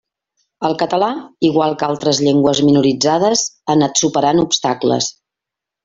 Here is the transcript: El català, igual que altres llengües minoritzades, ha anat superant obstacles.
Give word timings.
El 0.69 0.71
català, 0.83 1.09
igual 1.49 1.77
que 1.83 1.89
altres 1.95 2.23
llengües 2.29 2.63
minoritzades, 2.71 3.47
ha 3.69 3.77
anat 3.79 4.05
superant 4.05 4.47
obstacles. 4.49 5.13